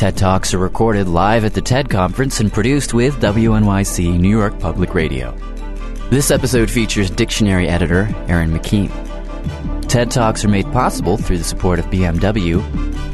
TED 0.00 0.16
Talks 0.16 0.54
are 0.54 0.58
recorded 0.58 1.08
live 1.08 1.44
at 1.44 1.52
the 1.52 1.60
TED 1.60 1.90
Conference 1.90 2.40
and 2.40 2.50
produced 2.50 2.94
with 2.94 3.20
WNYC 3.20 4.18
New 4.18 4.30
York 4.30 4.58
Public 4.58 4.94
Radio. 4.94 5.36
This 6.08 6.30
episode 6.30 6.70
features 6.70 7.10
dictionary 7.10 7.68
editor 7.68 8.08
Erin 8.26 8.50
McKean. 8.50 8.88
TED 9.90 10.10
Talks 10.10 10.42
are 10.42 10.48
made 10.48 10.64
possible 10.72 11.18
through 11.18 11.36
the 11.36 11.44
support 11.44 11.78
of 11.78 11.84
BMW. 11.88 12.62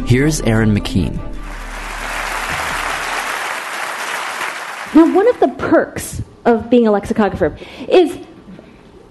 Here's 0.07 0.41
Erin 0.43 0.73
McKean. 0.73 1.17
Now, 4.95 5.13
one 5.13 5.27
of 5.27 5.41
the 5.41 5.49
perks 5.59 6.23
of 6.45 6.71
being 6.71 6.87
a 6.87 6.93
lexicographer 6.93 7.59
is 7.89 8.17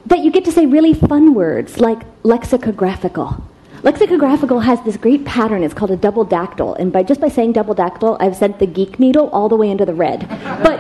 that 0.06 0.20
you 0.20 0.32
get 0.32 0.46
to 0.46 0.52
say 0.54 0.66
really 0.66 0.94
fun 0.94 1.34
words 1.34 1.78
like 1.82 2.04
lexicographical. 2.24 3.44
Lexicographical 3.86 4.62
has 4.62 4.82
this 4.82 4.98
great 4.98 5.26
pattern. 5.26 5.62
It's 5.64 5.76
called 5.76 5.92
a 5.92 5.96
double 5.96 6.26
dactyl. 6.26 6.74
And 6.74 6.92
by 6.92 7.04
just 7.04 7.22
by 7.22 7.28
saying 7.28 7.52
double 7.52 7.76
dactyl, 7.76 8.18
I've 8.20 8.36
sent 8.36 8.58
the 8.58 8.66
geek 8.66 9.00
needle 9.00 9.30
all 9.30 9.48
the 9.48 9.56
way 9.56 9.70
into 9.70 9.86
the 9.86 9.94
red. 9.94 10.28
But 10.64 10.80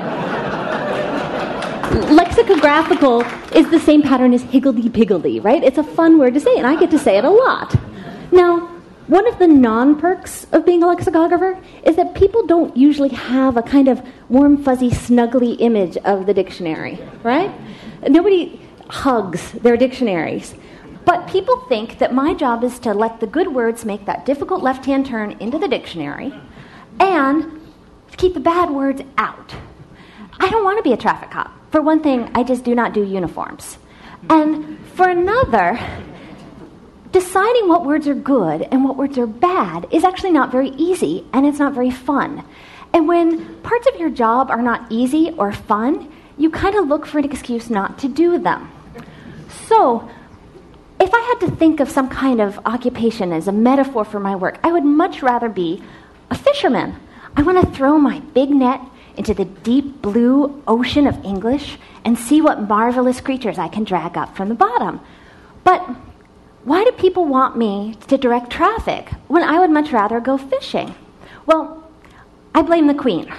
lexicographical 2.11 3.21
is 3.55 3.69
the 3.69 3.79
same 3.79 4.01
pattern 4.01 4.33
as 4.33 4.41
higgledy 4.41 4.89
piggledy, 4.89 5.39
right? 5.39 5.63
It's 5.63 5.77
a 5.77 5.83
fun 5.83 6.17
word 6.17 6.33
to 6.33 6.39
say, 6.39 6.57
and 6.57 6.65
I 6.65 6.79
get 6.79 6.89
to 6.91 6.97
say 6.97 7.19
it 7.19 7.23
a 7.23 7.29
lot. 7.29 7.75
Now, 8.31 8.71
one 9.05 9.27
of 9.27 9.37
the 9.37 9.47
non 9.47 9.99
perks 10.01 10.45
of 10.45 10.65
being 10.65 10.81
a 10.81 10.87
lexicographer 10.87 11.61
is 11.83 11.97
that 11.97 12.15
people 12.15 12.47
don't 12.47 12.75
usually 12.75 13.09
have 13.09 13.55
a 13.55 13.61
kind 13.61 13.87
of 13.87 14.01
warm, 14.29 14.57
fuzzy, 14.57 14.89
snuggly 14.89 15.57
image 15.59 15.95
of 15.97 16.25
the 16.25 16.33
dictionary, 16.33 16.97
right? 17.21 17.51
Nobody 18.07 18.59
hugs 18.89 19.51
their 19.51 19.77
dictionaries. 19.77 20.55
But 21.05 21.27
people 21.27 21.57
think 21.69 21.99
that 21.99 22.13
my 22.13 22.33
job 22.33 22.63
is 22.63 22.79
to 22.79 22.93
let 22.93 23.19
the 23.19 23.27
good 23.27 23.53
words 23.53 23.85
make 23.85 24.05
that 24.05 24.25
difficult 24.25 24.63
left 24.63 24.85
hand 24.85 25.05
turn 25.05 25.31
into 25.39 25.59
the 25.59 25.67
dictionary 25.67 26.33
and 26.99 27.61
keep 28.17 28.33
the 28.33 28.39
bad 28.39 28.71
words 28.71 29.01
out. 29.17 29.55
I 30.39 30.49
don't 30.49 30.63
want 30.63 30.77
to 30.77 30.83
be 30.83 30.93
a 30.93 30.97
traffic 30.97 31.31
cop. 31.31 31.51
For 31.71 31.81
one 31.81 32.01
thing, 32.01 32.31
I 32.33 32.43
just 32.43 32.63
do 32.63 32.73
not 32.73 32.93
do 32.93 33.03
uniforms. 33.03 33.77
And 34.29 34.79
for 34.93 35.07
another, 35.07 35.79
deciding 37.11 37.67
what 37.69 37.85
words 37.85 38.07
are 38.07 38.15
good 38.15 38.63
and 38.71 38.83
what 38.83 38.97
words 38.97 39.17
are 39.17 39.27
bad 39.27 39.87
is 39.91 40.03
actually 40.03 40.31
not 40.31 40.51
very 40.51 40.69
easy 40.69 41.25
and 41.33 41.45
it's 41.45 41.59
not 41.59 41.73
very 41.73 41.91
fun. 41.91 42.43
And 42.93 43.07
when 43.07 43.55
parts 43.61 43.87
of 43.87 43.99
your 43.99 44.09
job 44.09 44.49
are 44.49 44.61
not 44.61 44.91
easy 44.91 45.33
or 45.37 45.51
fun, 45.51 46.11
you 46.37 46.49
kind 46.49 46.75
of 46.75 46.87
look 46.87 47.05
for 47.05 47.19
an 47.19 47.25
excuse 47.25 47.69
not 47.69 47.99
to 47.99 48.07
do 48.07 48.37
them. 48.37 48.71
So, 49.67 50.09
if 51.05 51.13
I 51.13 51.19
had 51.19 51.47
to 51.47 51.55
think 51.55 51.79
of 51.79 51.89
some 51.89 52.09
kind 52.09 52.41
of 52.41 52.59
occupation 52.65 53.31
as 53.31 53.47
a 53.47 53.51
metaphor 53.51 54.05
for 54.05 54.19
my 54.19 54.35
work, 54.35 54.57
I 54.63 54.71
would 54.71 54.83
much 54.83 55.21
rather 55.21 55.49
be 55.49 55.83
a 56.31 56.35
fisherman. 56.35 56.95
I 57.35 57.43
want 57.43 57.61
to 57.61 57.75
throw 57.75 57.99
my 57.99 58.21
big 58.33 58.49
net 58.49 58.81
into 59.15 59.35
the 59.35 59.45
deep 59.45 60.01
blue 60.01 60.63
ocean 60.67 61.05
of 61.05 61.23
English 61.23 61.77
and 62.03 62.17
see 62.17 62.41
what 62.41 62.67
marvelous 62.67 63.21
creatures 63.21 63.59
I 63.59 63.67
can 63.67 63.83
drag 63.83 64.17
up 64.17 64.35
from 64.35 64.49
the 64.49 64.55
bottom. 64.55 64.99
But 65.63 65.79
why 66.63 66.83
do 66.83 66.91
people 66.93 67.25
want 67.25 67.55
me 67.55 67.95
to 68.07 68.17
direct 68.17 68.49
traffic 68.49 69.09
when 69.27 69.43
I 69.43 69.59
would 69.59 69.69
much 69.69 69.91
rather 69.91 70.19
go 70.19 70.39
fishing? 70.39 70.95
Well, 71.45 71.87
I 72.55 72.63
blame 72.63 72.87
the 72.87 72.95
queen. 72.95 73.31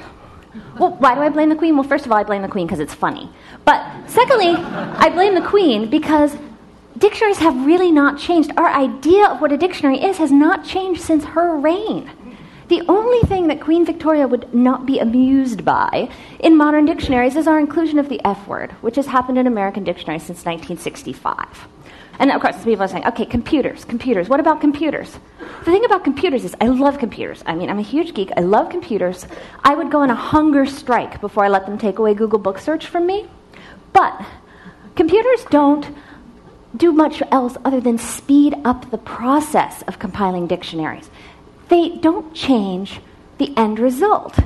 Well, 0.78 0.92
why 0.92 1.16
do 1.16 1.20
I 1.20 1.30
blame 1.30 1.48
the 1.48 1.56
queen? 1.56 1.76
Well, 1.76 1.88
first 1.88 2.06
of 2.06 2.12
all, 2.12 2.18
I 2.18 2.22
blame 2.22 2.42
the 2.42 2.48
queen 2.48 2.66
because 2.66 2.80
it's 2.80 2.94
funny. 2.94 3.28
But 3.64 3.84
secondly, 4.06 4.54
I 4.54 5.08
blame 5.08 5.34
the 5.34 5.42
queen 5.42 5.90
because 5.90 6.36
dictionaries 6.98 7.38
have 7.38 7.66
really 7.66 7.90
not 7.90 8.18
changed. 8.18 8.50
Our 8.56 8.68
idea 8.68 9.26
of 9.26 9.40
what 9.40 9.52
a 9.52 9.56
dictionary 9.56 10.02
is 10.02 10.18
has 10.18 10.32
not 10.32 10.64
changed 10.64 11.00
since 11.00 11.24
her 11.24 11.56
reign. 11.56 12.10
The 12.68 12.82
only 12.88 13.20
thing 13.28 13.46
that 13.46 13.60
Queen 13.60 13.86
Victoria 13.86 14.26
would 14.26 14.52
not 14.52 14.86
be 14.86 14.98
amused 14.98 15.64
by 15.64 16.08
in 16.40 16.56
modern 16.56 16.84
dictionaries 16.84 17.36
is 17.36 17.46
our 17.46 17.60
inclusion 17.60 18.00
of 18.00 18.08
the 18.08 18.20
F 18.24 18.48
word, 18.48 18.72
which 18.80 18.96
has 18.96 19.06
happened 19.06 19.38
in 19.38 19.46
American 19.46 19.84
dictionaries 19.84 20.24
since 20.24 20.44
1965. 20.44 21.68
And 22.18 22.32
of 22.32 22.40
course, 22.40 22.56
people 22.64 22.82
are 22.82 22.88
saying, 22.88 23.06
okay, 23.06 23.26
computers, 23.26 23.84
computers. 23.84 24.28
What 24.28 24.40
about 24.40 24.60
computers? 24.60 25.18
The 25.38 25.70
thing 25.70 25.84
about 25.84 26.02
computers 26.02 26.44
is 26.44 26.56
I 26.60 26.66
love 26.66 26.98
computers. 26.98 27.42
I 27.46 27.54
mean, 27.54 27.70
I'm 27.70 27.78
a 27.78 27.82
huge 27.82 28.14
geek. 28.14 28.30
I 28.36 28.40
love 28.40 28.70
computers. 28.70 29.26
I 29.62 29.74
would 29.74 29.90
go 29.90 30.00
on 30.00 30.10
a 30.10 30.14
hunger 30.14 30.66
strike 30.66 31.20
before 31.20 31.44
I 31.44 31.48
let 31.48 31.66
them 31.66 31.78
take 31.78 31.98
away 31.98 32.14
Google 32.14 32.38
Book 32.38 32.58
Search 32.58 32.86
from 32.86 33.06
me. 33.06 33.28
But 33.92 34.24
computers 34.96 35.44
don't 35.50 35.94
do 36.76 36.92
much 36.92 37.22
else 37.30 37.56
other 37.64 37.80
than 37.80 37.98
speed 37.98 38.54
up 38.64 38.90
the 38.90 38.98
process 38.98 39.82
of 39.82 39.98
compiling 39.98 40.46
dictionaries. 40.46 41.10
They 41.68 41.96
don't 41.96 42.34
change 42.34 43.00
the 43.38 43.56
end 43.56 43.78
result. 43.78 44.38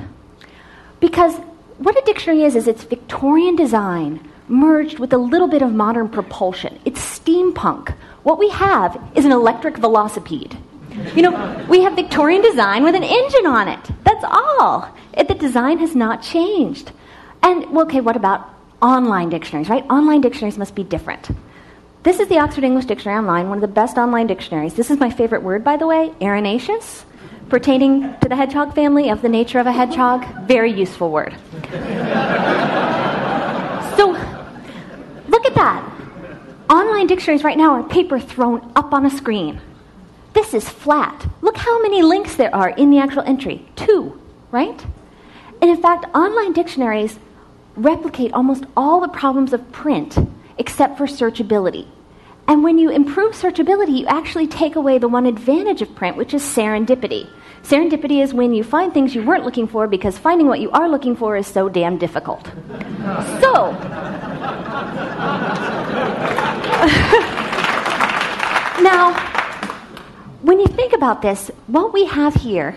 Because 0.99 1.35
what 1.77 1.97
a 1.97 2.05
dictionary 2.05 2.43
is, 2.43 2.55
is 2.55 2.67
it's 2.67 2.83
Victorian 2.83 3.55
design 3.55 4.29
merged 4.47 4.99
with 4.99 5.13
a 5.13 5.17
little 5.17 5.47
bit 5.47 5.61
of 5.61 5.73
modern 5.73 6.09
propulsion. 6.09 6.79
It's 6.85 7.01
steampunk. 7.01 7.95
What 8.23 8.37
we 8.37 8.49
have 8.49 9.01
is 9.15 9.25
an 9.25 9.31
electric 9.31 9.75
velocipede. 9.75 10.57
You 11.15 11.21
know, 11.23 11.65
we 11.69 11.81
have 11.81 11.95
Victorian 11.95 12.41
design 12.41 12.83
with 12.83 12.95
an 12.95 13.03
engine 13.03 13.47
on 13.47 13.67
it. 13.67 13.79
That's 14.03 14.23
all. 14.25 14.93
It, 15.17 15.27
the 15.27 15.35
design 15.35 15.79
has 15.79 15.95
not 15.95 16.21
changed. 16.21 16.91
And, 17.41 17.71
well, 17.71 17.85
okay, 17.85 18.01
what 18.01 18.15
about 18.15 18.47
online 18.81 19.29
dictionaries, 19.29 19.69
right? 19.69 19.83
Online 19.89 20.21
dictionaries 20.21 20.57
must 20.57 20.75
be 20.75 20.83
different. 20.83 21.29
This 22.03 22.19
is 22.19 22.27
the 22.29 22.39
Oxford 22.39 22.63
English 22.63 22.85
Dictionary 22.85 23.19
Online, 23.19 23.47
one 23.47 23.59
of 23.59 23.61
the 23.61 23.67
best 23.67 23.95
online 23.95 24.25
dictionaries. 24.25 24.73
This 24.73 24.89
is 24.89 24.99
my 24.99 25.11
favorite 25.11 25.43
word, 25.43 25.63
by 25.63 25.77
the 25.77 25.85
way, 25.85 26.11
erinaceous, 26.19 27.05
pertaining 27.47 28.17
to 28.21 28.27
the 28.27 28.35
hedgehog 28.35 28.73
family 28.73 29.09
of 29.09 29.21
the 29.21 29.29
nature 29.29 29.59
of 29.59 29.67
a 29.67 29.71
hedgehog. 29.71 30.25
Very 30.47 30.71
useful 30.71 31.11
word. 31.11 31.35
so, 33.97 34.13
look 35.27 35.45
at 35.45 35.53
that. 35.53 35.91
Online 36.71 37.05
dictionaries 37.05 37.43
right 37.43 37.57
now 37.57 37.73
are 37.73 37.83
paper 37.83 38.19
thrown 38.19 38.71
up 38.75 38.93
on 38.93 39.05
a 39.05 39.11
screen. 39.11 39.61
This 40.33 40.55
is 40.55 40.67
flat. 40.67 41.27
Look 41.41 41.57
how 41.57 41.83
many 41.83 42.01
links 42.01 42.35
there 42.35 42.55
are 42.55 42.69
in 42.69 42.89
the 42.89 42.97
actual 42.97 43.21
entry. 43.21 43.63
Two, 43.75 44.19
right? 44.49 44.83
And 45.61 45.69
in 45.69 45.79
fact, 45.79 46.05
online 46.15 46.53
dictionaries 46.53 47.19
replicate 47.75 48.33
almost 48.33 48.63
all 48.75 49.01
the 49.01 49.07
problems 49.07 49.53
of 49.53 49.71
print 49.71 50.17
except 50.57 50.97
for 50.97 51.05
searchability. 51.05 51.87
And 52.47 52.63
when 52.63 52.77
you 52.77 52.89
improve 52.89 53.33
searchability, 53.33 53.99
you 53.99 54.05
actually 54.07 54.47
take 54.47 54.75
away 54.75 54.97
the 54.97 55.07
one 55.07 55.25
advantage 55.25 55.81
of 55.81 55.93
print, 55.95 56.17
which 56.17 56.33
is 56.33 56.41
serendipity. 56.41 57.29
Serendipity 57.63 58.23
is 58.23 58.33
when 58.33 58.53
you 58.53 58.63
find 58.63 58.93
things 58.93 59.13
you 59.13 59.23
weren't 59.23 59.45
looking 59.45 59.67
for 59.67 59.87
because 59.87 60.17
finding 60.17 60.47
what 60.47 60.59
you 60.59 60.71
are 60.71 60.89
looking 60.89 61.15
for 61.15 61.37
is 61.37 61.47
so 61.47 61.69
damn 61.69 61.97
difficult. 61.97 62.45
so, 63.39 63.71
now, 68.81 69.13
when 70.41 70.59
you 70.59 70.65
think 70.67 70.93
about 70.93 71.21
this, 71.21 71.51
what 71.67 71.93
we 71.93 72.05
have 72.05 72.33
here 72.33 72.75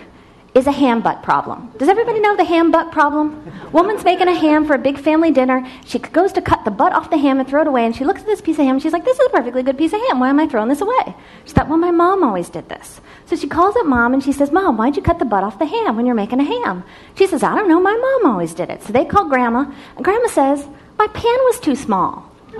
is 0.54 0.68
a 0.68 0.72
ham 0.72 1.00
butt 1.00 1.22
problem. 1.22 1.72
Does 1.78 1.88
everybody 1.88 2.20
know 2.20 2.36
the 2.36 2.44
ham 2.44 2.70
butt 2.70 2.92
problem? 2.92 3.52
Woman's 3.72 4.04
making 4.04 4.28
a 4.28 4.34
ham 4.34 4.64
for 4.64 4.74
a 4.74 4.78
big 4.78 4.98
family 4.98 5.32
dinner. 5.32 5.66
She 5.84 5.98
goes 5.98 6.32
to 6.34 6.40
cut 6.40 6.64
the 6.64 6.70
butt 6.70 6.92
off 6.92 7.10
the 7.10 7.18
ham 7.18 7.40
and 7.40 7.48
throw 7.48 7.62
it 7.62 7.66
away, 7.66 7.84
and 7.84 7.94
she 7.94 8.04
looks 8.04 8.20
at 8.20 8.26
this 8.26 8.40
piece 8.40 8.58
of 8.58 8.64
ham 8.64 8.76
and 8.76 8.82
she's 8.82 8.92
like, 8.92 9.04
This 9.04 9.18
is 9.18 9.26
a 9.26 9.30
perfectly 9.30 9.64
good 9.64 9.76
piece 9.76 9.92
of 9.92 10.00
ham. 10.06 10.20
Why 10.20 10.30
am 10.30 10.38
I 10.38 10.46
throwing 10.46 10.68
this 10.68 10.80
away? 10.80 11.16
She 11.44 11.52
thought, 11.52 11.68
Well, 11.68 11.78
my 11.78 11.90
mom 11.90 12.22
always 12.22 12.48
did 12.48 12.68
this. 12.68 13.00
So 13.26 13.34
she 13.34 13.48
calls 13.48 13.74
up 13.74 13.86
mom 13.86 14.14
and 14.14 14.22
she 14.22 14.32
says, 14.32 14.52
Mom, 14.52 14.76
why'd 14.76 14.96
you 14.96 15.02
cut 15.02 15.18
the 15.18 15.24
butt 15.24 15.42
off 15.42 15.58
the 15.58 15.66
ham 15.66 15.96
when 15.96 16.06
you're 16.06 16.14
making 16.14 16.38
a 16.38 16.44
ham? 16.44 16.84
She 17.16 17.26
says, 17.26 17.42
I 17.42 17.56
don't 17.56 17.68
know. 17.68 17.80
My 17.80 17.96
mom 17.96 18.30
always 18.30 18.54
did 18.54 18.70
it. 18.70 18.82
So 18.84 18.92
they 18.92 19.04
call 19.04 19.28
grandma, 19.28 19.64
and 19.96 20.04
grandma 20.04 20.28
says, 20.28 20.64
My 20.98 21.08
pan 21.08 21.38
was 21.46 21.58
too 21.58 21.74
small. 21.74 22.30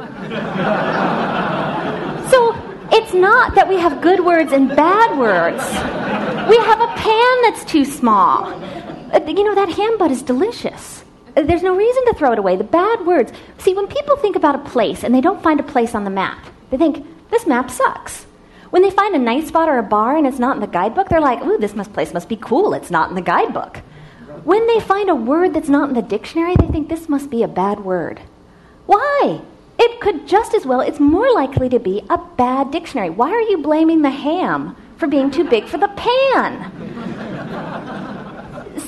so 2.30 2.54
it's 2.90 3.14
not 3.14 3.54
that 3.54 3.68
we 3.68 3.76
have 3.76 4.02
good 4.02 4.24
words 4.24 4.52
and 4.52 4.68
bad 4.68 5.16
words. 5.16 5.62
We 6.48 6.56
have 6.58 6.80
a 6.80 6.94
pan 6.94 7.42
that's 7.42 7.64
too 7.64 7.84
small. 7.84 8.44
Uh, 8.44 9.20
you 9.26 9.44
know, 9.44 9.54
that 9.54 9.70
ham 9.70 9.96
butt 9.96 10.10
is 10.10 10.22
delicious. 10.22 11.02
Uh, 11.36 11.42
there's 11.42 11.62
no 11.62 11.74
reason 11.74 12.04
to 12.06 12.14
throw 12.14 12.32
it 12.32 12.38
away. 12.38 12.56
The 12.56 12.64
bad 12.64 13.06
words. 13.06 13.32
See, 13.58 13.72
when 13.72 13.86
people 13.86 14.16
think 14.16 14.36
about 14.36 14.54
a 14.54 14.70
place 14.70 15.04
and 15.04 15.14
they 15.14 15.22
don't 15.22 15.42
find 15.42 15.58
a 15.58 15.62
place 15.62 15.94
on 15.94 16.04
the 16.04 16.10
map, 16.10 16.44
they 16.70 16.76
think, 16.76 17.06
this 17.30 17.46
map 17.46 17.70
sucks. 17.70 18.26
When 18.70 18.82
they 18.82 18.90
find 18.90 19.14
a 19.14 19.18
nice 19.18 19.48
spot 19.48 19.68
or 19.68 19.78
a 19.78 19.82
bar 19.82 20.16
and 20.16 20.26
it's 20.26 20.38
not 20.38 20.56
in 20.56 20.60
the 20.60 20.66
guidebook, 20.66 21.08
they're 21.08 21.20
like, 21.20 21.42
ooh, 21.42 21.58
this 21.58 21.74
must, 21.74 21.92
place 21.92 22.12
must 22.12 22.28
be 22.28 22.36
cool. 22.36 22.74
It's 22.74 22.90
not 22.90 23.08
in 23.08 23.14
the 23.14 23.22
guidebook. 23.22 23.78
When 24.44 24.66
they 24.66 24.80
find 24.80 25.08
a 25.08 25.14
word 25.14 25.54
that's 25.54 25.70
not 25.70 25.88
in 25.88 25.94
the 25.94 26.02
dictionary, 26.02 26.56
they 26.58 26.66
think 26.66 26.88
this 26.88 27.08
must 27.08 27.30
be 27.30 27.42
a 27.42 27.48
bad 27.48 27.80
word. 27.80 28.20
Why? 28.86 29.40
It 29.78 30.00
could 30.00 30.28
just 30.28 30.54
as 30.54 30.66
well, 30.66 30.80
it's 30.80 31.00
more 31.00 31.32
likely 31.32 31.68
to 31.70 31.78
be 31.78 32.02
a 32.10 32.18
bad 32.18 32.70
dictionary. 32.70 33.10
Why 33.10 33.30
are 33.30 33.40
you 33.40 33.58
blaming 33.58 34.02
the 34.02 34.10
ham 34.10 34.76
for 35.04 35.10
being 35.10 35.30
too 35.30 35.44
big 35.44 35.66
for 35.66 35.76
the 35.76 35.88
pan. 35.88 36.72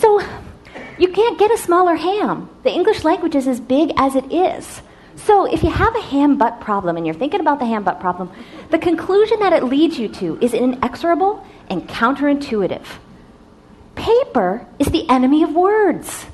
So 0.00 0.22
you 0.96 1.08
can't 1.08 1.38
get 1.38 1.50
a 1.50 1.58
smaller 1.58 1.94
ham. 1.94 2.48
The 2.62 2.72
English 2.72 3.04
language 3.04 3.34
is 3.34 3.46
as 3.46 3.60
big 3.60 3.92
as 3.98 4.14
it 4.14 4.32
is. 4.32 4.80
So 5.16 5.44
if 5.44 5.62
you 5.62 5.68
have 5.68 5.94
a 5.94 6.00
ham 6.00 6.38
butt 6.38 6.58
problem 6.60 6.96
and 6.96 7.04
you're 7.04 7.14
thinking 7.14 7.40
about 7.40 7.58
the 7.58 7.66
ham 7.66 7.84
butt 7.84 8.00
problem, 8.00 8.30
the 8.70 8.78
conclusion 8.78 9.40
that 9.40 9.52
it 9.52 9.64
leads 9.64 9.98
you 9.98 10.08
to 10.08 10.38
is 10.40 10.54
inexorable 10.54 11.46
and 11.68 11.86
counterintuitive. 11.86 12.86
Paper 13.94 14.66
is 14.78 14.86
the 14.86 15.06
enemy 15.10 15.42
of 15.42 15.52
words. 15.52 16.24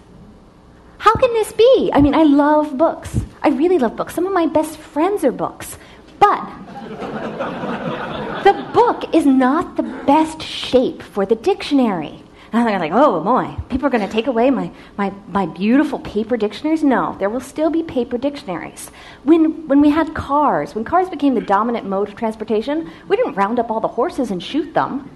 How 0.98 1.14
can 1.14 1.32
this 1.32 1.50
be? 1.50 1.90
I 1.92 2.00
mean, 2.00 2.14
I 2.14 2.22
love 2.22 2.78
books. 2.78 3.18
I 3.42 3.48
really 3.48 3.80
love 3.80 3.96
books. 3.96 4.14
Some 4.14 4.28
of 4.28 4.32
my 4.32 4.46
best 4.46 4.76
friends 4.78 5.24
are 5.24 5.32
books. 5.32 5.76
But 6.20 6.46
book 8.72 9.14
is 9.14 9.26
not 9.26 9.76
the 9.76 9.82
best 9.82 10.42
shape 10.42 11.02
for 11.02 11.26
the 11.26 11.34
dictionary. 11.34 12.22
And 12.52 12.68
they're 12.68 12.78
like, 12.78 12.92
oh 12.92 13.22
boy, 13.22 13.56
people 13.70 13.86
are 13.86 13.90
going 13.90 14.06
to 14.06 14.12
take 14.12 14.26
away 14.26 14.50
my, 14.50 14.70
my, 14.98 15.10
my 15.28 15.46
beautiful 15.46 15.98
paper 16.00 16.36
dictionaries? 16.36 16.84
No, 16.84 17.16
there 17.18 17.30
will 17.30 17.40
still 17.40 17.70
be 17.70 17.82
paper 17.82 18.18
dictionaries. 18.18 18.90
When, 19.24 19.66
when 19.68 19.80
we 19.80 19.88
had 19.88 20.14
cars, 20.14 20.74
when 20.74 20.84
cars 20.84 21.08
became 21.08 21.34
the 21.34 21.40
dominant 21.40 21.86
mode 21.86 22.08
of 22.08 22.16
transportation, 22.16 22.90
we 23.08 23.16
didn't 23.16 23.34
round 23.34 23.58
up 23.58 23.70
all 23.70 23.80
the 23.80 23.88
horses 23.88 24.30
and 24.30 24.42
shoot 24.42 24.74
them. 24.74 25.08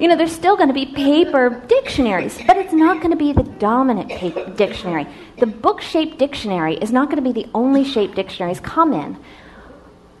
You 0.00 0.06
know, 0.06 0.14
there's 0.14 0.32
still 0.32 0.56
going 0.56 0.68
to 0.68 0.74
be 0.74 0.86
paper 0.86 1.60
dictionaries, 1.66 2.38
but 2.46 2.56
it's 2.56 2.72
not 2.72 2.98
going 2.98 3.10
to 3.10 3.16
be 3.16 3.32
the 3.32 3.42
dominant 3.42 4.08
paper 4.08 4.48
dictionary. 4.54 5.08
The 5.38 5.46
book 5.46 5.80
shaped 5.80 6.18
dictionary 6.18 6.76
is 6.76 6.92
not 6.92 7.10
going 7.10 7.22
to 7.22 7.32
be 7.32 7.32
the 7.32 7.50
only 7.52 7.82
shape 7.82 8.14
dictionaries 8.14 8.60
come 8.60 8.92
in. 8.92 9.18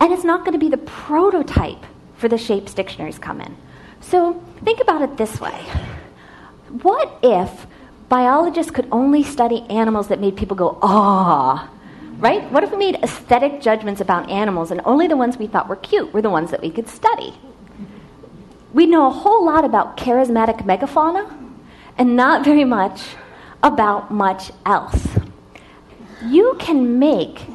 And 0.00 0.12
it's 0.12 0.24
not 0.24 0.40
going 0.40 0.52
to 0.52 0.58
be 0.58 0.68
the 0.68 0.78
prototype 0.78 1.84
for 2.18 2.28
the 2.28 2.36
shapes 2.36 2.74
dictionaries 2.74 3.18
come 3.18 3.40
in. 3.40 3.56
So 4.00 4.34
think 4.64 4.80
about 4.80 5.02
it 5.02 5.16
this 5.16 5.40
way 5.40 5.64
What 6.82 7.18
if 7.22 7.66
biologists 8.08 8.70
could 8.70 8.88
only 8.92 9.22
study 9.22 9.62
animals 9.70 10.08
that 10.08 10.20
made 10.20 10.36
people 10.36 10.56
go, 10.56 10.78
ah? 10.82 11.70
Right? 12.18 12.50
What 12.52 12.64
if 12.64 12.70
we 12.70 12.76
made 12.76 12.96
aesthetic 13.02 13.60
judgments 13.62 14.00
about 14.00 14.28
animals 14.28 14.70
and 14.70 14.80
only 14.84 15.06
the 15.06 15.16
ones 15.16 15.38
we 15.38 15.46
thought 15.46 15.68
were 15.68 15.76
cute 15.76 16.12
were 16.12 16.20
the 16.20 16.30
ones 16.30 16.50
that 16.50 16.60
we 16.60 16.70
could 16.70 16.88
study? 16.88 17.34
we 18.72 18.86
know 18.86 19.06
a 19.06 19.10
whole 19.10 19.44
lot 19.44 19.64
about 19.64 19.96
charismatic 19.96 20.58
megafauna 20.64 21.28
and 21.96 22.16
not 22.16 22.44
very 22.44 22.64
much 22.64 23.02
about 23.62 24.10
much 24.10 24.52
else. 24.66 25.08
You 26.24 26.54
can 26.58 26.98
make 26.98 27.46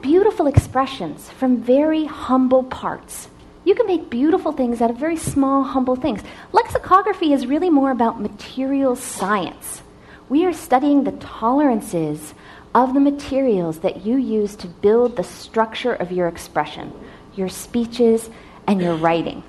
beautiful 0.00 0.46
expressions 0.46 1.30
from 1.30 1.58
very 1.58 2.04
humble 2.04 2.64
parts. 2.64 3.28
You 3.64 3.74
can 3.74 3.86
make 3.86 4.10
beautiful 4.10 4.52
things 4.52 4.80
out 4.80 4.90
of 4.90 4.96
very 4.96 5.16
small, 5.16 5.62
humble 5.62 5.96
things. 5.96 6.22
Lexicography 6.52 7.32
is 7.32 7.46
really 7.46 7.70
more 7.70 7.90
about 7.90 8.20
material 8.20 8.96
science. 8.96 9.82
We 10.28 10.44
are 10.44 10.52
studying 10.52 11.04
the 11.04 11.12
tolerances 11.12 12.34
of 12.74 12.94
the 12.94 13.00
materials 13.00 13.80
that 13.80 14.04
you 14.04 14.16
use 14.16 14.56
to 14.56 14.66
build 14.66 15.16
the 15.16 15.24
structure 15.24 15.92
of 15.92 16.10
your 16.10 16.26
expression, 16.26 16.92
your 17.34 17.48
speeches, 17.48 18.30
and 18.66 18.80
your 18.80 18.96
writing. 18.96 19.42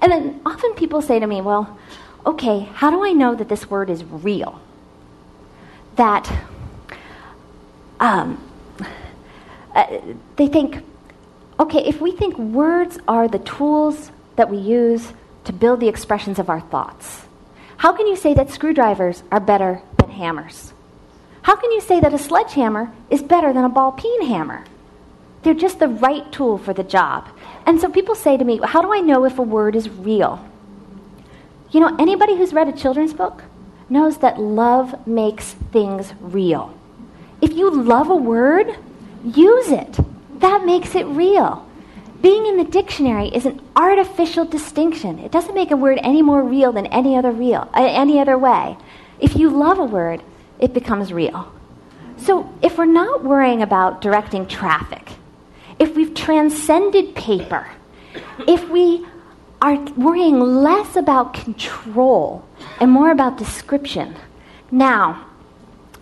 And 0.00 0.12
then 0.12 0.40
often 0.44 0.74
people 0.74 1.00
say 1.02 1.18
to 1.18 1.26
me, 1.26 1.40
well, 1.40 1.78
okay, 2.26 2.68
how 2.74 2.90
do 2.90 3.04
I 3.04 3.12
know 3.12 3.34
that 3.34 3.48
this 3.48 3.70
word 3.70 3.90
is 3.90 4.04
real? 4.04 4.60
That 5.96 6.30
um, 7.98 8.42
uh, 9.74 9.98
they 10.36 10.46
think, 10.46 10.84
okay, 11.58 11.84
if 11.86 12.00
we 12.00 12.12
think 12.12 12.38
words 12.38 12.98
are 13.08 13.28
the 13.28 13.38
tools 13.40 14.10
that 14.36 14.50
we 14.50 14.58
use 14.58 15.12
to 15.44 15.52
build 15.52 15.80
the 15.80 15.88
expressions 15.88 16.38
of 16.38 16.48
our 16.48 16.60
thoughts, 16.60 17.22
how 17.78 17.92
can 17.92 18.06
you 18.06 18.16
say 18.16 18.34
that 18.34 18.50
screwdrivers 18.50 19.22
are 19.30 19.40
better 19.40 19.82
than 19.98 20.10
hammers? 20.10 20.72
How 21.42 21.56
can 21.56 21.70
you 21.72 21.80
say 21.80 22.00
that 22.00 22.12
a 22.12 22.18
sledgehammer 22.18 22.92
is 23.08 23.22
better 23.22 23.52
than 23.52 23.64
a 23.64 23.68
ball 23.68 23.92
peen 23.92 24.26
hammer? 24.26 24.64
They're 25.42 25.54
just 25.54 25.78
the 25.78 25.88
right 25.88 26.30
tool 26.32 26.58
for 26.58 26.74
the 26.74 26.82
job. 26.82 27.28
And 27.64 27.80
so 27.80 27.88
people 27.88 28.14
say 28.14 28.36
to 28.36 28.44
me, 28.44 28.60
How 28.62 28.82
do 28.82 28.92
I 28.92 29.00
know 29.00 29.24
if 29.24 29.38
a 29.38 29.42
word 29.42 29.76
is 29.76 29.88
real? 29.88 30.44
You 31.70 31.80
know, 31.80 31.96
anybody 31.98 32.36
who's 32.36 32.52
read 32.52 32.68
a 32.68 32.72
children's 32.72 33.14
book 33.14 33.42
knows 33.88 34.18
that 34.18 34.40
love 34.40 35.06
makes 35.06 35.52
things 35.72 36.12
real. 36.20 36.74
If 37.40 37.52
you 37.52 37.70
love 37.70 38.10
a 38.10 38.16
word, 38.16 38.76
use 39.24 39.70
it. 39.70 39.98
That 40.38 40.64
makes 40.64 40.94
it 40.94 41.06
real. 41.06 41.66
Being 42.20 42.46
in 42.46 42.56
the 42.56 42.64
dictionary 42.64 43.28
is 43.28 43.46
an 43.46 43.60
artificial 43.76 44.44
distinction. 44.44 45.18
It 45.20 45.30
doesn't 45.30 45.54
make 45.54 45.70
a 45.70 45.76
word 45.76 45.98
any 46.02 46.22
more 46.22 46.42
real 46.42 46.72
than 46.72 46.86
any 46.86 47.16
other 47.16 47.30
real, 47.30 47.68
uh, 47.74 47.84
any 47.84 48.18
other 48.18 48.36
way. 48.36 48.76
If 49.20 49.36
you 49.36 49.50
love 49.50 49.78
a 49.78 49.84
word, 49.84 50.22
it 50.58 50.74
becomes 50.74 51.12
real. 51.12 51.52
So 52.16 52.52
if 52.62 52.76
we're 52.76 52.86
not 52.86 53.22
worrying 53.22 53.62
about 53.62 54.00
directing 54.00 54.46
traffic, 54.46 55.12
if 55.78 55.94
we've 55.94 56.14
transcended 56.14 57.14
paper, 57.14 57.70
if 58.46 58.68
we 58.68 59.06
are 59.60 59.76
worrying 59.96 60.38
less 60.38 60.96
about 60.96 61.34
control 61.34 62.44
and 62.80 62.90
more 62.90 63.10
about 63.10 63.38
description. 63.38 64.16
Now, 64.70 65.26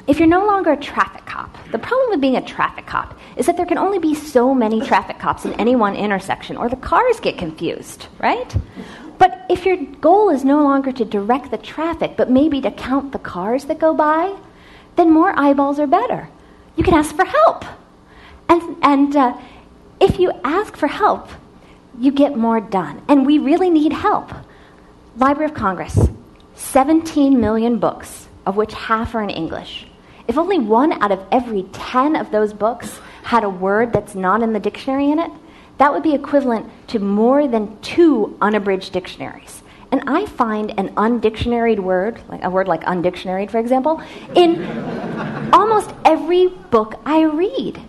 if 0.07 0.19
you're 0.19 0.29
no 0.29 0.47
longer 0.47 0.73
a 0.73 0.77
traffic 0.77 1.27
cop, 1.27 1.57
the 1.73 1.79
problem 1.79 2.11
with 2.11 2.21
being 2.21 2.37
a 2.37 2.45
traffic 2.45 2.87
cop 2.87 3.19
is 3.37 3.47
that 3.47 3.57
there 3.57 3.67
can 3.67 3.79
only 3.79 3.99
be 3.99 4.15
so 4.15 4.55
many 4.55 4.81
traffic 4.81 5.19
cops 5.19 5.45
in 5.45 5.53
any 5.55 5.75
one 5.75 5.97
intersection, 5.97 6.57
or 6.57 6.69
the 6.69 6.77
cars 6.77 7.19
get 7.19 7.37
confused, 7.37 8.07
right? 8.19 8.57
But 9.19 9.47
if 9.51 9.67
your 9.67 9.77
goal 9.77 10.31
is 10.31 10.45
no 10.45 10.63
longer 10.63 10.93
to 10.93 11.05
direct 11.05 11.51
the 11.51 11.59
traffic, 11.59 12.17
but 12.17 12.31
maybe 12.31 12.61
to 12.61 12.71
count 12.71 13.13
the 13.13 13.19
cars 13.19 13.65
that 13.65 13.79
go 13.79 13.95
by, 13.95 14.37
then 14.95 15.11
more 15.11 15.37
eyeballs 15.39 15.79
are 15.79 15.87
better. 15.87 16.29
You 16.77 16.85
can 16.85 16.95
ask 16.95 17.15
for 17.15 17.25
help. 17.25 17.65
And, 18.49 18.77
and 18.83 19.17
uh, 19.17 19.37
if 20.01 20.21
you 20.21 20.31
ask 20.45 20.77
for 20.77 20.87
help, 20.87 21.29
you 21.99 22.13
get 22.13 22.37
more 22.37 22.61
done. 22.61 23.03
And 23.09 23.27
we 23.27 23.39
really 23.39 23.71
need 23.71 23.93
help. 23.93 24.31
Library 25.17 25.51
of 25.51 25.57
Congress, 25.57 25.99
17 26.55 27.41
million 27.41 27.79
books, 27.79 28.29
of 28.45 28.57
which 28.57 28.73
half 28.75 29.15
are 29.15 29.23
in 29.23 29.31
English. 29.31 29.87
If 30.29 30.39
only 30.39 30.59
one 30.59 30.93
out 31.03 31.13
of 31.13 31.25
every 31.31 31.65
10 31.73 32.17
of 32.17 32.31
those 32.31 32.53
books 32.53 32.99
had 33.23 33.45
a 33.45 33.51
word 33.51 33.93
that's 33.93 34.15
not 34.15 34.43
in 34.43 34.53
the 34.53 34.61
dictionary 34.61 35.11
in 35.11 35.19
it, 35.19 35.31
that 35.79 35.93
would 35.93 36.03
be 36.03 36.15
equivalent 36.15 36.71
to 36.89 36.99
more 36.99 37.47
than 37.47 37.79
two 37.81 38.37
unabridged 38.41 38.93
dictionaries. 38.93 39.63
And 39.93 40.03
I 40.09 40.27
find 40.27 40.77
an 40.79 40.95
undictionaried 40.97 41.79
word, 41.79 42.21
like 42.29 42.43
a 42.43 42.51
word 42.51 42.67
like 42.67 42.83
undictionaried, 42.85 43.51
for 43.51 43.59
example, 43.59 44.03
in 44.35 44.65
almost 45.53 45.93
every 46.05 46.49
book 46.49 46.99
I 47.05 47.23
read. 47.23 47.81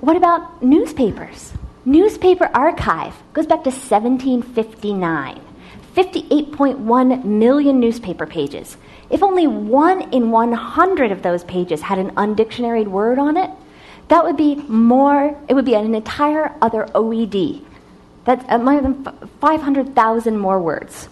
What 0.00 0.16
about 0.16 0.62
newspapers? 0.62 1.52
Newspaper 1.84 2.50
archive 2.52 3.14
goes 3.34 3.46
back 3.46 3.62
to 3.64 3.70
1759. 3.70 5.40
58.1 5.94 7.24
million 7.24 7.80
newspaper 7.80 8.26
pages. 8.26 8.76
If 9.10 9.22
only 9.22 9.46
one 9.46 10.12
in 10.12 10.30
100 10.30 11.12
of 11.12 11.22
those 11.22 11.44
pages 11.44 11.82
had 11.82 11.98
an 11.98 12.12
undictionaried 12.12 12.86
word 12.86 13.18
on 13.18 13.36
it, 13.36 13.50
that 14.08 14.24
would 14.24 14.36
be 14.36 14.56
more, 14.56 15.36
it 15.48 15.54
would 15.54 15.64
be 15.64 15.74
an 15.74 15.94
entire 15.94 16.54
other 16.62 16.84
OED. 16.94 17.64
That's 18.24 18.44
uh, 18.48 18.58
more 18.58 18.80
than 18.80 19.04
500,000 19.40 20.38
more 20.38 20.60
words. 20.60 21.08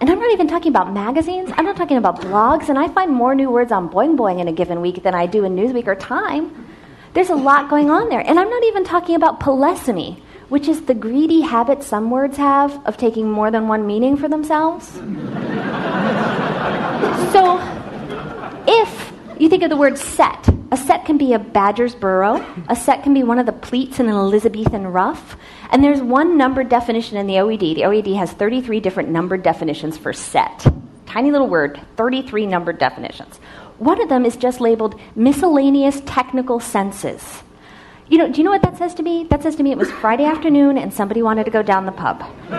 And 0.00 0.10
I'm 0.10 0.18
not 0.18 0.32
even 0.32 0.48
talking 0.48 0.70
about 0.70 0.92
magazines, 0.92 1.50
I'm 1.56 1.64
not 1.64 1.76
talking 1.76 1.96
about 1.96 2.20
blogs, 2.20 2.68
and 2.68 2.78
I 2.78 2.88
find 2.88 3.12
more 3.12 3.34
new 3.34 3.50
words 3.50 3.70
on 3.70 3.88
Boing 3.88 4.16
Boing 4.16 4.40
in 4.40 4.48
a 4.48 4.52
given 4.52 4.80
week 4.80 5.02
than 5.02 5.14
I 5.14 5.26
do 5.26 5.44
in 5.44 5.54
Newsweek 5.54 5.86
or 5.86 5.94
Time. 5.94 6.66
There's 7.14 7.30
a 7.30 7.34
lot 7.34 7.68
going 7.68 7.90
on 7.90 8.08
there. 8.08 8.20
And 8.20 8.40
I'm 8.40 8.48
not 8.48 8.64
even 8.64 8.84
talking 8.84 9.14
about 9.14 9.40
polysemy, 9.40 10.20
which 10.52 10.68
is 10.68 10.82
the 10.82 10.92
greedy 10.92 11.40
habit 11.40 11.82
some 11.82 12.10
words 12.10 12.36
have 12.36 12.78
of 12.84 12.98
taking 12.98 13.30
more 13.30 13.50
than 13.50 13.68
one 13.68 13.86
meaning 13.86 14.18
for 14.18 14.28
themselves. 14.28 14.86
so, 17.32 17.58
if 18.68 19.12
you 19.38 19.48
think 19.48 19.62
of 19.62 19.70
the 19.70 19.76
word 19.78 19.96
set, 19.96 20.46
a 20.70 20.76
set 20.76 21.06
can 21.06 21.16
be 21.16 21.32
a 21.32 21.38
badger's 21.38 21.94
burrow, 21.94 22.44
a 22.68 22.76
set 22.76 23.02
can 23.02 23.14
be 23.14 23.22
one 23.22 23.38
of 23.38 23.46
the 23.46 23.52
pleats 23.52 23.98
in 23.98 24.10
an 24.10 24.14
Elizabethan 24.14 24.88
ruff, 24.88 25.38
and 25.70 25.82
there's 25.82 26.02
one 26.02 26.36
numbered 26.36 26.68
definition 26.68 27.16
in 27.16 27.26
the 27.26 27.36
OED. 27.36 27.74
The 27.74 27.84
OED 27.84 28.14
has 28.18 28.30
33 28.32 28.78
different 28.80 29.08
numbered 29.08 29.42
definitions 29.42 29.96
for 29.96 30.12
set. 30.12 30.66
Tiny 31.06 31.30
little 31.30 31.48
word, 31.48 31.80
33 31.96 32.44
numbered 32.44 32.78
definitions. 32.78 33.38
One 33.78 34.02
of 34.02 34.10
them 34.10 34.26
is 34.26 34.36
just 34.36 34.60
labeled 34.60 35.00
miscellaneous 35.16 36.02
technical 36.04 36.60
senses. 36.60 37.42
You 38.08 38.18
know, 38.18 38.28
do 38.28 38.38
you 38.38 38.44
know 38.44 38.50
what 38.50 38.62
that 38.62 38.76
says 38.76 38.94
to 38.94 39.02
me? 39.02 39.24
That 39.24 39.42
says 39.42 39.56
to 39.56 39.62
me 39.62 39.72
it 39.72 39.78
was 39.78 39.90
Friday 39.90 40.24
afternoon 40.24 40.76
and 40.76 40.92
somebody 40.92 41.22
wanted 41.22 41.44
to 41.44 41.50
go 41.50 41.62
down 41.62 41.86
the 41.86 41.92
pub. 41.92 42.18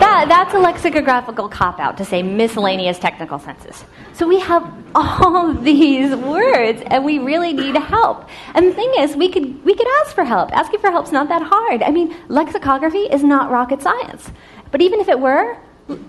that, 0.00 0.26
that's 0.28 0.54
a 0.54 0.58
lexicographical 0.58 1.48
cop 1.48 1.78
out 1.80 1.96
to 1.98 2.04
say 2.04 2.22
miscellaneous 2.22 2.98
technical 2.98 3.38
senses. 3.38 3.84
So 4.12 4.26
we 4.26 4.40
have 4.40 4.72
all 4.94 5.52
these 5.62 6.14
words 6.14 6.82
and 6.86 7.04
we 7.04 7.18
really 7.18 7.52
need 7.52 7.76
help. 7.76 8.28
And 8.54 8.66
the 8.66 8.72
thing 8.72 8.92
is, 8.98 9.16
we 9.16 9.28
could, 9.28 9.64
we 9.64 9.74
could 9.74 9.88
ask 10.00 10.14
for 10.14 10.24
help. 10.24 10.52
Asking 10.52 10.80
for 10.80 10.90
help's 10.90 11.12
not 11.12 11.28
that 11.28 11.42
hard. 11.42 11.82
I 11.82 11.90
mean, 11.90 12.16
lexicography 12.28 13.00
is 13.00 13.22
not 13.24 13.50
rocket 13.50 13.82
science. 13.82 14.30
But 14.70 14.80
even 14.80 15.00
if 15.00 15.08
it 15.08 15.18
were, 15.18 15.56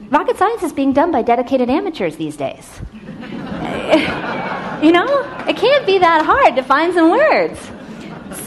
rocket 0.09 0.37
science 0.37 0.63
is 0.63 0.73
being 0.73 0.93
done 0.93 1.11
by 1.11 1.21
dedicated 1.21 1.69
amateurs 1.69 2.15
these 2.17 2.37
days. 2.37 2.79
you 4.83 4.91
know, 4.91 5.07
it 5.47 5.55
can't 5.57 5.85
be 5.85 5.97
that 5.99 6.25
hard 6.25 6.55
to 6.55 6.63
find 6.63 6.93
some 6.93 7.11
words. 7.11 7.59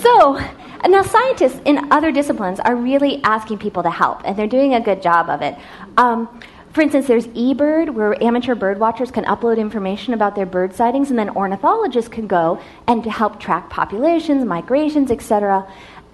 So, 0.02 0.40
now 0.86 1.02
scientists 1.02 1.60
in 1.64 1.90
other 1.90 2.12
disciplines 2.12 2.60
are 2.60 2.76
really 2.76 3.22
asking 3.24 3.58
people 3.58 3.82
to 3.82 3.90
help, 3.90 4.22
and 4.24 4.36
they're 4.36 4.46
doing 4.46 4.74
a 4.74 4.80
good 4.80 5.02
job 5.02 5.28
of 5.30 5.42
it. 5.42 5.56
Um, 5.96 6.28
For 6.72 6.82
instance, 6.82 7.06
there's 7.06 7.28
eBird, 7.28 7.90
where 7.90 8.20
amateur 8.22 8.56
bird 8.56 8.80
watchers 8.80 9.12
can 9.12 9.24
upload 9.26 9.58
information 9.58 10.12
about 10.12 10.34
their 10.34 10.44
bird 10.44 10.74
sightings, 10.74 11.08
and 11.08 11.18
then 11.18 11.30
ornithologists 11.30 12.10
can 12.10 12.26
go 12.26 12.60
and 12.88 13.06
help 13.06 13.38
track 13.38 13.70
populations, 13.70 14.44
migrations, 14.44 15.12
etc. 15.12 15.66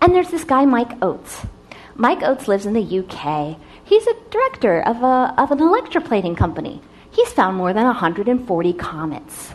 And 0.02 0.14
there's 0.14 0.30
this 0.30 0.44
guy, 0.44 0.66
Mike 0.66 1.02
Oates. 1.02 1.46
Mike 1.94 2.22
Oates 2.22 2.46
lives 2.46 2.66
in 2.66 2.74
the 2.74 2.98
UK. 3.00 3.56
He's 3.82 4.06
a 4.06 4.14
director 4.30 4.80
of, 4.82 5.02
a, 5.02 5.34
of 5.38 5.50
an 5.50 5.58
electroplating 5.58 6.36
company. 6.36 6.82
He's 7.20 7.34
found 7.34 7.58
more 7.58 7.74
than 7.74 7.84
140 7.84 8.72
comets. 8.72 9.52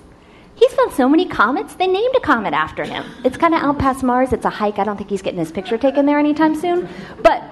He's 0.54 0.72
found 0.74 0.92
so 0.94 1.10
many 1.10 1.26
comets, 1.26 1.74
they 1.74 1.88
named 1.88 2.16
a 2.16 2.20
comet 2.20 2.54
after 2.54 2.84
him. 2.84 3.04
It's 3.24 3.38
kind 3.38 3.56
of 3.56 3.64
out 3.64 3.80
past 3.80 4.04
Mars. 4.04 4.34
It's 4.34 4.46
a 4.46 4.52
hike. 4.52 4.78
I 4.78 4.84
don't 4.84 4.98
think 4.98 5.10
he's 5.10 5.24
getting 5.24 5.40
his 5.40 5.52
picture 5.52 5.76
taken 5.76 6.06
there 6.06 6.20
anytime 6.20 6.54
soon. 6.54 6.88
But 7.24 7.44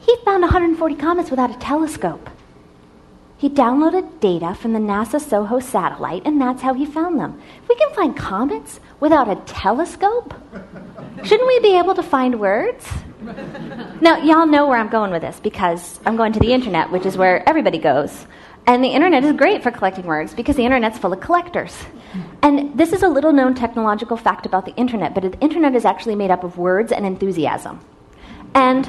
he 0.00 0.16
found 0.24 0.42
140 0.42 0.96
comets 0.96 1.30
without 1.30 1.54
a 1.54 1.58
telescope. 1.60 2.28
He 3.38 3.48
downloaded 3.48 4.18
data 4.18 4.52
from 4.56 4.72
the 4.72 4.80
NASA 4.80 5.20
SOHO 5.20 5.60
satellite, 5.60 6.22
and 6.24 6.40
that's 6.40 6.62
how 6.62 6.74
he 6.74 6.84
found 6.84 7.20
them. 7.20 7.40
If 7.62 7.68
we 7.68 7.76
can 7.76 7.94
find 7.94 8.16
comets 8.16 8.80
without 8.98 9.28
a 9.28 9.36
telescope, 9.46 10.34
shouldn't 11.22 11.46
we 11.46 11.60
be 11.60 11.78
able 11.78 11.94
to 11.94 12.02
find 12.02 12.40
words? 12.40 12.84
Now, 14.00 14.16
y'all 14.16 14.46
know 14.46 14.66
where 14.66 14.78
I'm 14.78 14.88
going 14.88 15.12
with 15.12 15.22
this 15.22 15.38
because 15.38 16.00
I'm 16.04 16.16
going 16.16 16.32
to 16.32 16.40
the 16.40 16.52
internet, 16.52 16.90
which 16.90 17.06
is 17.06 17.16
where 17.16 17.48
everybody 17.48 17.78
goes. 17.78 18.26
And 18.66 18.82
the 18.82 18.88
internet 18.88 19.24
is 19.24 19.32
great 19.34 19.62
for 19.62 19.70
collecting 19.70 20.06
words 20.06 20.32
because 20.32 20.56
the 20.56 20.64
internet's 20.64 20.98
full 20.98 21.12
of 21.12 21.20
collectors. 21.20 21.84
And 22.42 22.76
this 22.78 22.92
is 22.92 23.02
a 23.02 23.08
little 23.08 23.32
known 23.32 23.54
technological 23.54 24.16
fact 24.16 24.46
about 24.46 24.64
the 24.64 24.74
internet, 24.76 25.14
but 25.14 25.22
the 25.22 25.38
internet 25.40 25.74
is 25.74 25.84
actually 25.84 26.14
made 26.14 26.30
up 26.30 26.44
of 26.44 26.56
words 26.56 26.90
and 26.90 27.04
enthusiasm. 27.04 27.80
And 28.54 28.86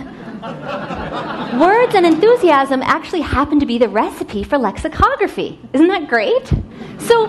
words 1.59 1.95
and 1.95 2.05
enthusiasm 2.05 2.81
actually 2.83 3.21
happen 3.21 3.59
to 3.59 3.65
be 3.65 3.77
the 3.77 3.89
recipe 3.89 4.43
for 4.43 4.57
lexicography. 4.57 5.59
Isn't 5.73 5.87
that 5.87 6.07
great? 6.07 6.47
So, 6.99 7.27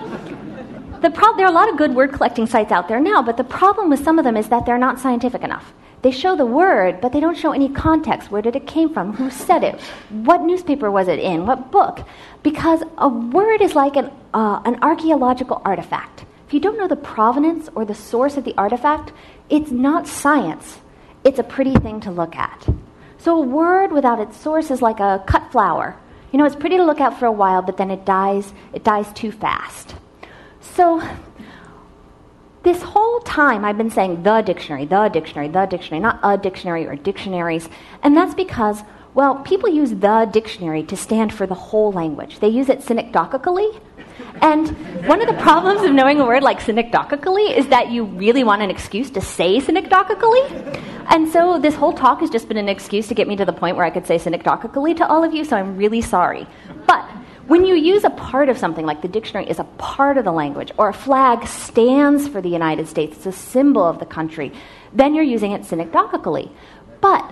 the 1.01 1.09
pro- 1.09 1.35
there 1.35 1.45
are 1.45 1.51
a 1.51 1.55
lot 1.55 1.69
of 1.69 1.77
good 1.77 1.95
word 1.95 2.13
collecting 2.13 2.47
sites 2.47 2.71
out 2.71 2.87
there 2.87 2.99
now, 2.99 3.21
but 3.21 3.37
the 3.37 3.43
problem 3.43 3.89
with 3.89 4.03
some 4.03 4.19
of 4.19 4.25
them 4.25 4.37
is 4.37 4.49
that 4.49 4.65
they're 4.65 4.77
not 4.77 4.99
scientific 4.99 5.43
enough. 5.43 5.73
They 6.01 6.11
show 6.11 6.35
the 6.35 6.45
word, 6.45 7.01
but 7.01 7.11
they 7.11 7.19
don't 7.19 7.37
show 7.37 7.51
any 7.51 7.69
context. 7.69 8.31
Where 8.31 8.41
did 8.41 8.55
it 8.55 8.67
came 8.67 8.93
from? 8.93 9.13
Who 9.13 9.29
said 9.29 9.63
it? 9.63 9.79
What 10.09 10.41
newspaper 10.41 10.91
was 10.91 11.07
it 11.07 11.19
in? 11.19 11.45
What 11.45 11.71
book? 11.71 12.05
Because 12.43 12.83
a 12.97 13.07
word 13.07 13.61
is 13.61 13.75
like 13.75 13.95
an, 13.95 14.11
uh, 14.33 14.61
an 14.65 14.77
archaeological 14.83 15.61
artifact. 15.65 16.25
If 16.47 16.53
you 16.53 16.59
don't 16.59 16.77
know 16.77 16.87
the 16.87 16.95
provenance 16.95 17.69
or 17.75 17.83
the 17.83 17.95
source 17.95 18.37
of 18.37 18.43
the 18.43 18.53
artifact, 18.57 19.11
it's 19.49 19.71
not 19.71 20.07
science 20.07 20.79
it's 21.27 21.39
a 21.39 21.43
pretty 21.43 21.73
thing 21.73 21.99
to 22.01 22.11
look 22.11 22.35
at. 22.37 22.67
So 23.17 23.37
a 23.37 23.41
word 23.41 23.91
without 23.91 24.19
its 24.19 24.37
source 24.37 24.71
is 24.71 24.81
like 24.81 25.01
a 25.01 25.23
cut 25.27 25.51
flower. 25.51 25.97
You 26.31 26.39
know, 26.39 26.45
it's 26.45 26.55
pretty 26.55 26.77
to 26.77 26.85
look 26.85 27.01
at 27.01 27.19
for 27.19 27.25
a 27.25 27.31
while, 27.31 27.61
but 27.61 27.75
then 27.75 27.91
it 27.91 28.05
dies, 28.05 28.53
it 28.73 28.85
dies 28.85 29.11
too 29.13 29.31
fast. 29.31 29.95
So 30.61 31.01
this 32.67 32.81
whole 32.81 33.21
time 33.21 33.63
I've 33.63 33.77
been 33.77 33.89
saying 33.89 34.23
the 34.23 34.41
dictionary, 34.41 34.85
the 34.85 35.07
dictionary, 35.07 35.47
the 35.47 35.65
dictionary, 35.65 36.01
not 36.01 36.19
a 36.21 36.37
dictionary 36.37 36.85
or 36.85 36.97
dictionaries. 36.97 37.69
And 38.03 38.15
that's 38.15 38.35
because, 38.35 38.81
well, 39.13 39.35
people 39.35 39.69
use 39.69 39.91
the 39.91 40.29
dictionary 40.31 40.83
to 40.83 40.97
stand 40.97 41.33
for 41.33 41.47
the 41.47 41.55
whole 41.55 41.93
language. 41.93 42.39
They 42.39 42.49
use 42.49 42.67
it 42.67 42.79
synecdochically, 42.81 43.79
and 44.41 44.67
one 45.07 45.21
of 45.21 45.27
the 45.27 45.41
problems 45.41 45.81
of 45.81 45.93
knowing 45.93 46.19
a 46.19 46.25
word 46.25 46.43
like 46.43 46.59
synecdochically 46.59 47.57
is 47.57 47.67
that 47.67 47.89
you 47.89 48.03
really 48.03 48.43
want 48.43 48.61
an 48.61 48.69
excuse 48.69 49.09
to 49.11 49.21
say 49.21 49.59
synecdochically. 49.59 50.43
And 51.09 51.29
so 51.29 51.57
this 51.57 51.75
whole 51.75 51.93
talk 51.93 52.19
has 52.19 52.29
just 52.29 52.47
been 52.49 52.57
an 52.57 52.67
excuse 52.67 53.07
to 53.07 53.13
get 53.13 53.27
me 53.27 53.37
to 53.37 53.45
the 53.45 53.53
point 53.53 53.77
where 53.77 53.85
I 53.85 53.89
could 53.89 54.05
say 54.05 54.17
synecdochically 54.17 54.97
to 54.97 55.07
all 55.07 55.23
of 55.23 55.33
you, 55.33 55.45
so 55.45 55.55
I'm 55.55 55.77
really 55.77 56.01
sorry. 56.01 56.45
But 56.85 57.09
when 57.47 57.65
you 57.65 57.75
use 57.75 58.03
a 58.03 58.09
part 58.09 58.49
of 58.49 58.57
something 58.57 58.85
like 58.85 59.01
the 59.01 59.07
dictionary 59.07 59.49
is 59.49 59.59
a 59.59 59.63
part 59.63 60.17
of 60.17 60.25
the 60.25 60.31
language, 60.31 60.71
or 60.77 60.89
a 60.89 60.93
flag 60.93 61.47
stands 61.47 62.27
for 62.27 62.41
the 62.41 62.49
United 62.49 62.87
States, 62.89 63.15
it's 63.17 63.25
a 63.25 63.31
symbol 63.31 63.83
of 63.83 63.99
the 63.99 64.05
country, 64.05 64.51
then 64.93 65.15
you're 65.15 65.23
using 65.23 65.53
it 65.53 65.61
synecdochically. 65.61 66.51
But 66.99 67.31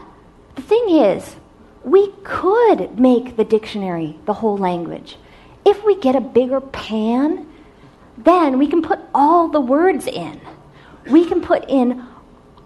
the 0.56 0.62
thing 0.62 0.90
is, 0.90 1.36
we 1.84 2.12
could 2.24 2.98
make 2.98 3.36
the 3.36 3.44
dictionary 3.44 4.18
the 4.26 4.34
whole 4.34 4.58
language. 4.58 5.18
If 5.66 5.84
we 5.84 6.00
get 6.00 6.16
a 6.16 6.22
bigger 6.22 6.62
pan, 6.62 7.48
then 8.18 8.58
we 8.58 8.68
can 8.68 8.82
put 8.82 9.00
all 9.14 9.50
the 9.50 9.60
words 9.60 10.08
in. 10.08 10.40
We 11.08 11.26
can 11.26 11.42
put 11.42 11.70
in 11.70 12.06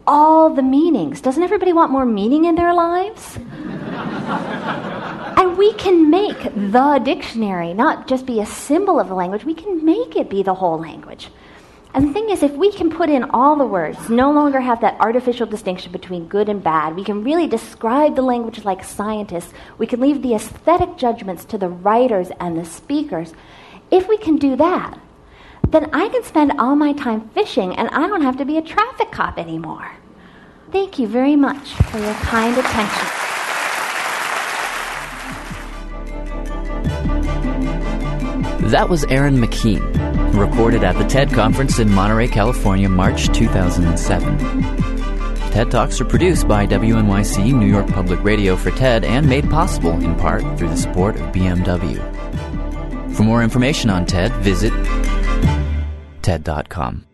all 0.06 0.54
the 0.54 0.62
meanings. 0.62 1.20
Doesn't 1.20 1.42
everybody 1.42 1.74
want 1.74 1.92
more 1.92 2.06
meaning 2.06 2.46
in 2.46 2.56
their 2.56 2.74
lives? 2.74 3.40
we 5.60 5.74
can 5.74 6.10
make 6.10 6.42
the 6.56 7.02
dictionary 7.04 7.74
not 7.74 8.08
just 8.08 8.26
be 8.26 8.40
a 8.40 8.46
symbol 8.46 8.98
of 8.98 9.10
the 9.10 9.14
language, 9.14 9.44
we 9.44 9.54
can 9.54 9.84
make 9.84 10.16
it 10.16 10.30
be 10.30 10.42
the 10.42 10.54
whole 10.54 10.80
language. 10.80 11.28
And 11.94 12.08
the 12.08 12.14
thing 12.14 12.30
is, 12.30 12.44
if 12.44 12.54
we 12.54 12.72
can 12.72 12.90
put 12.90 13.10
in 13.10 13.26
all 13.32 13.58
the 13.58 13.66
words, 13.66 14.10
no 14.10 14.32
longer 14.32 14.62
have 14.62 14.80
that 14.80 14.96
artificial 15.02 15.46
distinction 15.46 15.92
between 15.92 16.30
good 16.30 16.48
and 16.48 16.64
bad, 16.64 16.96
we 16.96 17.04
can 17.04 17.26
really 17.26 17.46
describe 17.46 18.16
the 18.16 18.22
language 18.22 18.64
like 18.64 18.86
scientists, 18.86 19.54
we 19.78 19.86
can 19.86 20.00
leave 20.00 20.22
the 20.22 20.34
aesthetic 20.34 20.96
judgments 20.96 21.44
to 21.44 21.58
the 21.58 21.68
writers 21.68 22.30
and 22.40 22.58
the 22.58 22.64
speakers. 22.64 23.34
If 23.92 24.08
we 24.08 24.18
can 24.18 24.38
do 24.38 24.56
that, 24.56 24.98
then 25.68 25.90
I 25.92 26.08
can 26.08 26.24
spend 26.24 26.54
all 26.58 26.78
my 26.78 26.94
time 26.94 27.28
fishing 27.32 27.76
and 27.76 27.90
I 27.90 28.08
don't 28.08 28.22
have 28.22 28.38
to 28.38 28.46
be 28.46 28.58
a 28.58 28.62
traffic 28.62 29.12
cop 29.12 29.38
anymore. 29.38 29.92
Thank 30.72 31.00
you 31.00 31.08
very 31.08 31.36
much 31.36 31.74
for 31.74 31.98
your 32.00 32.14
kind 32.14 32.58
attention. 32.58 33.29
That 38.70 38.88
was 38.88 39.04
Erin 39.06 39.38
McKean, 39.38 39.82
recorded 40.40 40.84
at 40.84 40.96
the 40.96 41.04
TED 41.04 41.32
Conference 41.32 41.80
in 41.80 41.92
Monterey, 41.92 42.28
California, 42.28 42.88
March 42.88 43.28
2007. 43.30 44.38
TED 45.50 45.72
Talks 45.72 46.00
are 46.00 46.06
produced 46.06 46.48
by 46.48 46.68
WNYC 46.68 47.52
New 47.52 47.66
York 47.66 47.88
Public 47.88 48.24
Radio 48.24 48.56
for 48.56 48.70
TED 48.70 49.04
and 49.04 49.28
made 49.28 49.50
possible 49.50 49.94
in 49.94 50.16
part 50.18 50.44
through 50.60 50.70
the 50.70 50.78
support 50.78 51.16
of 51.16 51.32
BMW. 51.32 51.98
For 53.16 53.24
more 53.24 53.42
information 53.42 53.90
on 53.90 54.06
TED, 54.06 54.32
visit 54.34 54.72
TED.com. 56.22 57.09